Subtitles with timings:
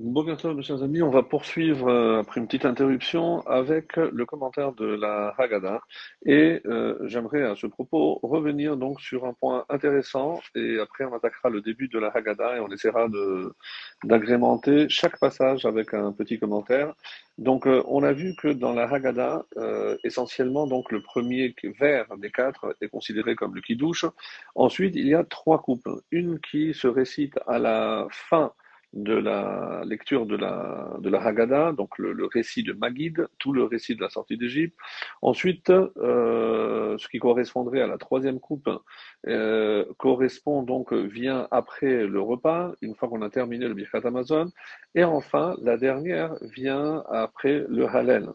[0.00, 4.84] Bonjour chers amis, on va poursuivre euh, après une petite interruption avec le commentaire de
[4.84, 5.80] la Haggadah
[6.24, 11.12] et euh, j'aimerais à ce propos revenir donc sur un point intéressant et après on
[11.16, 13.08] attaquera le début de la Haggadah et on essaiera
[14.04, 16.94] d'agrémenter chaque passage avec un petit commentaire.
[17.36, 19.46] Donc euh, on a vu que dans la Haggadah
[20.04, 24.04] essentiellement donc le premier vers des quatre est considéré comme le Kiddush.
[24.54, 28.52] Ensuite il y a trois coupes, une qui se récite à la fin
[28.92, 33.64] de la lecture de la, de la Haggadah, donc le, récit de Magid, tout le
[33.64, 34.76] récit de la sortie d'Égypte.
[35.20, 38.70] Ensuite, euh, ce qui correspondrait à la troisième coupe
[39.26, 44.50] euh, correspond donc, vient après le repas, une fois qu'on a terminé le Birkat Amazon.
[44.94, 48.28] Et enfin, la dernière vient après le Hallel.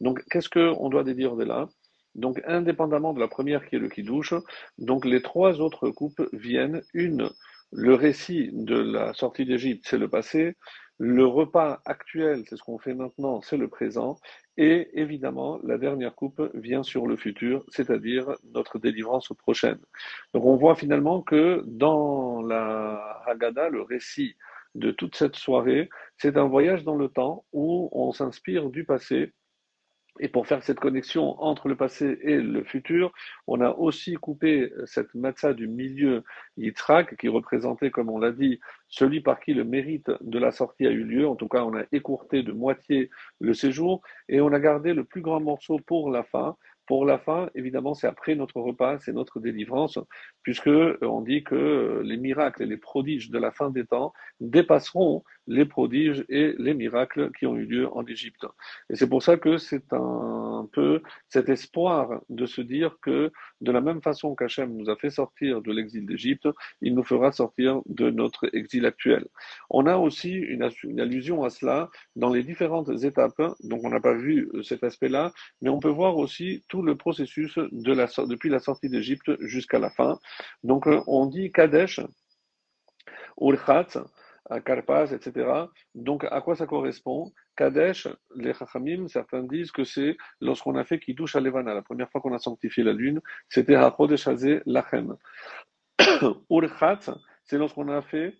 [0.00, 1.68] Donc, qu'est-ce qu'on doit déduire de là?
[2.14, 4.34] Donc, indépendamment de la première qui est le Kiddush,
[4.78, 7.30] donc les trois autres coupes viennent, une
[7.72, 10.56] le récit de la sortie d'Égypte, c'est le passé.
[10.98, 14.16] Le repas actuel, c'est ce qu'on fait maintenant, c'est le présent.
[14.56, 19.78] Et évidemment, la dernière coupe vient sur le futur, c'est-à-dire notre délivrance prochaine.
[20.34, 24.34] Donc on voit finalement que dans la Haggadah, le récit
[24.74, 29.32] de toute cette soirée, c'est un voyage dans le temps où on s'inspire du passé
[30.20, 33.12] et pour faire cette connexion entre le passé et le futur,
[33.46, 36.24] on a aussi coupé cette matzah du milieu
[36.56, 40.86] Yitzhak, qui représentait, comme on l'a dit, celui par qui le mérite de la sortie
[40.86, 41.28] a eu lieu.
[41.28, 45.04] En tout cas, on a écourté de moitié le séjour et on a gardé le
[45.04, 46.56] plus grand morceau pour la fin,
[46.88, 49.98] pour la fin, évidemment, c'est après notre repas, c'est notre délivrance,
[50.42, 53.84] puisque euh, on dit que euh, les miracles et les prodiges de la fin des
[53.84, 58.46] temps dépasseront les prodiges et les miracles qui ont eu lieu en Égypte.
[58.88, 63.72] Et c'est pour ça que c'est un peu cet espoir de se dire que de
[63.72, 66.48] la même façon qu'Hachem nous a fait sortir de l'exil d'Égypte,
[66.80, 69.26] il nous fera sortir de notre exil actuel.
[69.70, 70.62] On a aussi une,
[71.00, 75.32] allusion à cela dans les différentes étapes, donc on n'a pas vu euh, cet aspect-là,
[75.60, 80.18] mais on peut voir aussi tout le processus depuis la sortie d'Égypte jusqu'à la fin.
[80.62, 82.00] Donc euh, on dit Kadesh,
[83.40, 84.04] Urchat,
[84.64, 85.50] Karpas, etc.
[85.94, 87.32] Donc à quoi ça correspond?
[87.56, 92.10] Kadesh, les Chachamim, certains disent que c'est lorsqu'on a fait Kiddush à Levana, la première
[92.10, 94.28] fois qu'on a sanctifié la lune, c'était HaChodesh
[94.66, 95.16] Lachem.
[96.50, 97.00] Urchat,
[97.44, 98.34] c'est lorsqu'on a fait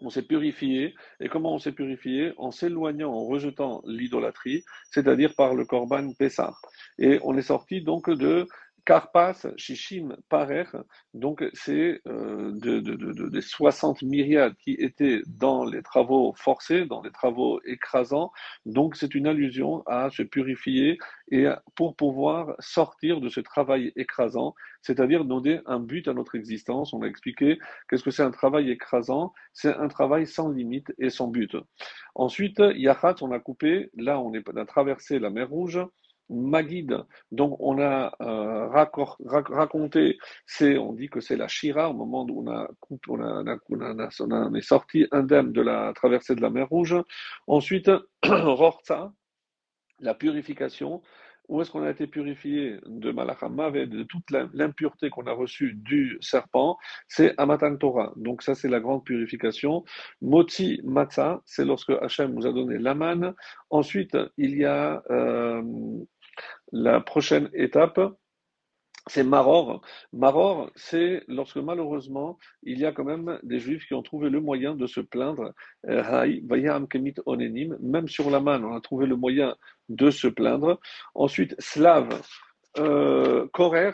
[0.00, 0.94] on s'est purifié.
[1.20, 2.32] Et comment on s'est purifié?
[2.36, 6.54] En s'éloignant, en rejetant l'idolâtrie, c'est-à-dire par le Korban Pessah.
[6.98, 8.46] Et on est sorti donc de
[8.84, 10.64] Karpas, Shishim, Parer,
[11.14, 17.02] donc c'est euh, de, de, des 60 myriades qui étaient dans les travaux forcés, dans
[17.02, 18.30] les travaux écrasants.
[18.66, 20.98] Donc c'est une allusion à se purifier
[21.30, 21.46] et
[21.76, 26.92] pour pouvoir sortir de ce travail écrasant, c'est-à-dire donner un but à notre existence.
[26.92, 27.58] On a expliqué
[27.88, 31.56] qu'est-ce que c'est un travail écrasant C'est un travail sans limite et sans but.
[32.14, 35.80] Ensuite, Yachat, on a coupé, là on a traversé la mer Rouge.
[36.30, 36.96] Magid,
[37.32, 42.42] donc on a euh, raconté, c'est, on dit que c'est la Shira, au moment où
[42.42, 42.68] on, a,
[43.08, 43.58] on, a,
[44.20, 46.96] on, est sorti indemne de la traversée de la mer Rouge.
[47.46, 47.90] Ensuite,
[48.24, 49.12] Rorza,
[50.00, 51.02] la purification.
[51.48, 55.74] Où est-ce qu'on a été purifié de Malachamav et de toute l'impureté qu'on a reçue
[55.74, 56.78] du serpent?
[57.08, 58.12] C'est Amatan Torah.
[58.16, 59.84] Donc ça, c'est la grande purification.
[60.22, 63.34] Moti Matzah, c'est lorsque Hachem nous a donné la manne.
[63.70, 65.02] Ensuite, il y a...
[65.10, 65.62] Euh,
[66.72, 68.00] la prochaine étape,
[69.06, 69.82] c'est Maror.
[70.12, 74.40] Maror, c'est lorsque malheureusement, il y a quand même des juifs qui ont trouvé le
[74.40, 75.52] moyen de se plaindre.
[75.86, 76.30] Euh,
[77.80, 79.54] même sur la main, on a trouvé le moyen
[79.88, 80.80] de se plaindre.
[81.14, 82.22] Ensuite, Slave.
[82.78, 83.46] Euh,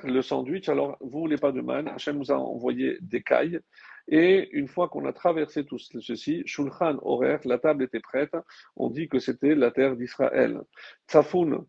[0.04, 3.60] le sandwich, alors vous voulez pas de man, Hachem nous a envoyé des cailles,
[4.08, 8.34] et une fois qu'on a traversé tout ceci, Shulchan Horer, la table était prête,
[8.76, 10.62] on dit que c'était la terre d'Israël.
[11.06, 11.66] Tsafoun,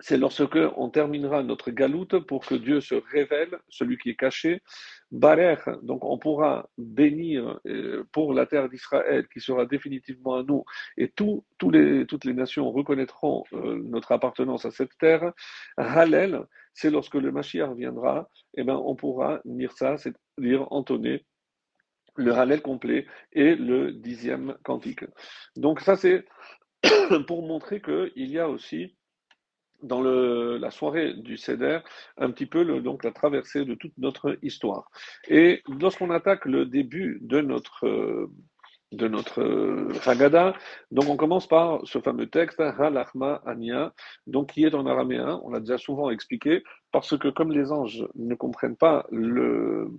[0.00, 4.62] c'est lorsque on terminera notre galoute pour que Dieu se révèle, celui qui est caché.
[5.10, 10.64] Barer, donc on pourra bénir euh, pour la terre d'Israël qui sera définitivement à nous
[10.96, 15.32] et toutes les nations reconnaîtront euh, notre appartenance à cette terre.
[15.76, 21.24] Hallel, c'est lorsque le Mashiach viendra, et eh ben on pourra dire ça, c'est-à-dire entonner
[22.16, 25.04] le Hallel complet et le dixième cantique.
[25.56, 26.24] Donc ça c'est
[27.26, 28.96] pour montrer qu'il y a aussi
[29.82, 31.80] dans la soirée du CEDER,
[32.18, 34.90] un petit peu donc la traversée de toute notre histoire.
[35.28, 38.28] Et lorsqu'on attaque le début de notre,
[38.92, 40.54] de notre euh, Haggadah.
[40.90, 43.92] Donc on commence par ce fameux texte, Halachma Ania,
[44.26, 46.62] donc qui est en araméen, on l'a déjà souvent expliqué,
[46.92, 49.90] parce que comme les anges ne comprennent pas le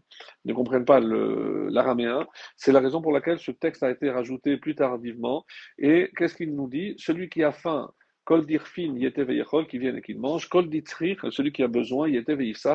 [0.45, 4.75] ne comprennent pas l'araméen, c'est la raison pour laquelle ce texte a été rajouté plus
[4.75, 5.45] tardivement.
[5.77, 6.95] Et qu'est-ce qu'il nous dit?
[6.97, 7.91] Celui qui a faim
[8.23, 8.95] Kol dirfin
[9.67, 10.47] qui vienne et qui mange.
[10.47, 10.69] Kol
[11.31, 12.29] celui qui a besoin, yete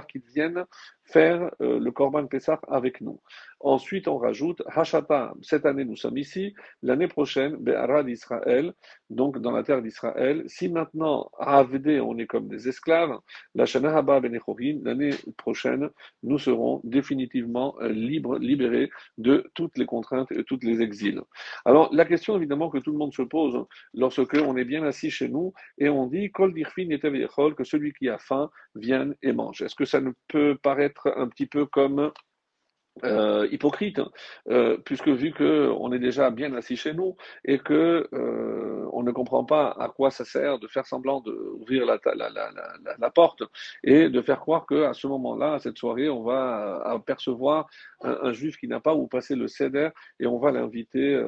[0.07, 0.65] qui vienne
[1.07, 3.21] faire euh, le Korban Pessah avec nous.
[3.61, 8.75] Ensuite, on rajoute Hashata, cette année nous sommes ici, l'année prochaine, Be'arad Israël,
[9.09, 10.45] donc dans la terre d'Israël.
[10.47, 13.19] Si maintenant, Avdé, on est comme des esclaves,
[13.55, 15.89] la Shana Haba l'année prochaine,
[16.23, 21.21] nous serons définitivement euh, libres, libérés de toutes les contraintes et toutes les exils.
[21.65, 23.65] Alors, la question évidemment que tout le monde se pose
[23.95, 26.87] lorsque on est bien assis chez nous et on dit Kol dirfin
[27.57, 29.63] que celui qui a faim vienne et mange.
[29.63, 32.13] Est-ce que ça ne peut paraître un petit peu comme
[33.05, 34.11] euh, hypocrite, hein.
[34.49, 37.15] euh, puisque vu que on est déjà bien assis chez nous
[37.45, 41.85] et que euh, on ne comprend pas à quoi ça sert de faire semblant d'ouvrir
[41.85, 42.51] la, la, la,
[42.99, 43.43] la, porte
[43.85, 47.67] et de faire croire que à ce moment-là, à cette soirée, on va apercevoir
[48.01, 51.23] un, juif qui n'a pas où passer le céder et on va l'inviter.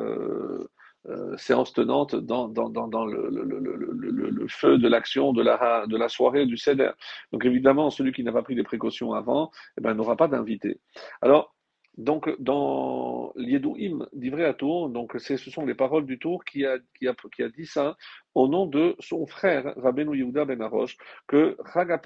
[1.36, 5.86] Séance tenante dans, dans, dans, dans le, le, le, le, feu de l'action de la,
[5.86, 6.90] de la soirée du CEDER.
[7.32, 10.80] Donc évidemment, celui qui n'a pas pris des précautions avant eh ben, n'aura pas d'invité.
[11.22, 11.54] Alors,
[11.98, 16.78] donc, dans l'Yedouim d'Ivré à Tour, donc ce sont les paroles du Tour qui a,
[16.96, 17.96] qui a, qui a dit ça
[18.36, 20.96] au nom de son frère, Rabbeinu Yehuda Ben Arosh,
[21.26, 22.00] que Chaga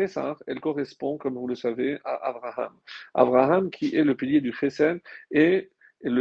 [0.46, 2.72] elle correspond, comme vous le savez, à Abraham.
[3.12, 5.70] Abraham qui est le pilier du Chesed et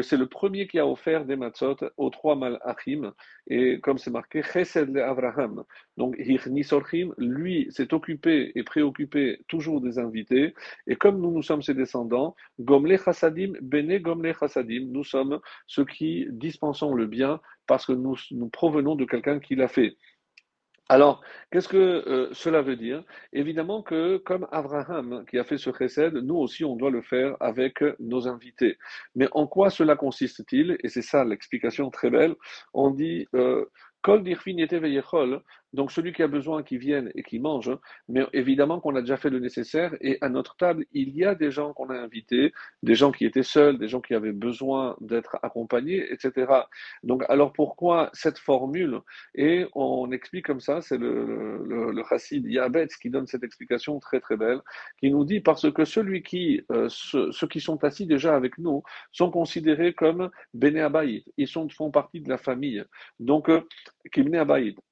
[0.01, 3.13] c'est le premier qui a offert des matzot aux trois malachim,
[3.47, 5.63] et comme c'est marqué, Chesed le Avraham.
[5.97, 10.53] Donc, lui, s'est occupé et préoccupé toujours des invités,
[10.87, 15.85] et comme nous, nous sommes ses descendants, Gomle Chassadim, Bene Gomle Chassadim, nous sommes ceux
[15.85, 19.95] qui dispensons le bien parce que nous, nous provenons de quelqu'un qui l'a fait.
[20.91, 21.21] Alors,
[21.51, 23.01] qu'est-ce que euh, cela veut dire?
[23.31, 27.37] Évidemment que comme Abraham qui a fait ce chesed, nous aussi on doit le faire
[27.39, 28.77] avec nos invités.
[29.15, 30.77] Mais en quoi cela consiste-t-il?
[30.83, 32.35] Et c'est ça l'explication très belle.
[32.73, 33.63] On dit euh,
[34.01, 34.57] Kol dirfin
[35.73, 37.71] donc celui qui a besoin qui vienne et qui mange,
[38.09, 41.35] mais évidemment qu'on a déjà fait le nécessaire et à notre table, il y a
[41.35, 42.53] des gens qu'on a invités,
[42.83, 46.51] des gens qui étaient seuls, des gens qui avaient besoin d'être accompagnés, etc.
[47.03, 48.99] Donc alors pourquoi cette formule?
[49.35, 53.99] Et on explique comme ça, c'est le, le, le chassid Yabetz qui donne cette explication
[53.99, 54.61] très très belle,
[54.99, 58.83] qui nous dit parce que celui qui, euh, ceux, qui sont assis déjà avec nous
[59.11, 60.81] sont considérés comme Bene
[61.37, 62.83] ils sont, font partie de la famille.
[63.19, 63.61] Donc, euh,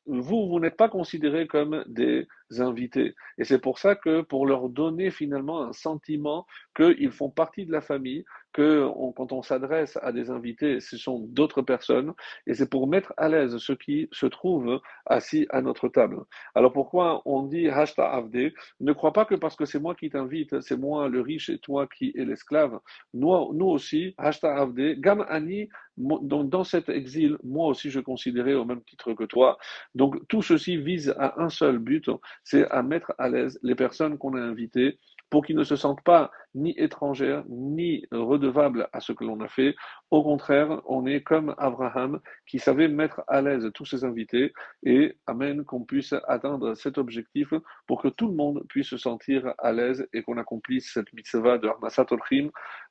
[0.09, 3.15] vous, vous n'êtes pas considérés comme des invités.
[3.37, 7.71] Et c'est pour ça que pour leur donner finalement un sentiment qu'ils font partie de
[7.71, 12.13] la famille, que quand on s'adresse à des invités, ce sont d'autres personnes,
[12.47, 16.23] et c'est pour mettre à l'aise ceux qui se trouvent assis à notre table.
[16.55, 18.51] Alors pourquoi on dit Hashta Avde?
[18.79, 21.59] Ne crois pas que parce que c'est moi qui t'invite, c'est moi le riche et
[21.59, 22.79] toi qui es l'esclave.
[23.13, 28.53] Nous, nous aussi, Hashta Avde, Gam Ani, donc dans cet exil, moi aussi je considérais
[28.53, 29.57] au même titre que toi.
[29.93, 32.09] Donc tout ceci vise à un seul but,
[32.43, 34.99] c'est à mettre à l'aise les personnes qu'on a invitées
[35.29, 39.47] pour qu'ils ne se sentent pas ni étrangères, ni redevables à ce que l'on a
[39.47, 39.75] fait.
[40.09, 44.53] Au contraire, on est comme Abraham qui savait mettre à l'aise tous ses invités
[44.83, 47.53] et Amen qu'on puisse atteindre cet objectif
[47.85, 51.57] pour que tout le monde puisse se sentir à l'aise et qu'on accomplisse cette mitzvah
[51.57, 52.07] de Armasat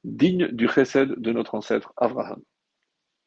[0.04, 2.40] digne du chesed de notre ancêtre Abraham.